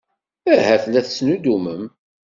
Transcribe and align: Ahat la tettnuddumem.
Ahat 0.53 0.83
la 0.87 1.01
tettnuddumem. 1.05 1.83